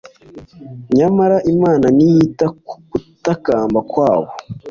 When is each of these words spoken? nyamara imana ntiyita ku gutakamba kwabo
nyamara 0.97 1.37
imana 1.53 1.85
ntiyita 1.95 2.45
ku 2.67 2.75
gutakamba 2.89 3.79
kwabo 3.91 4.29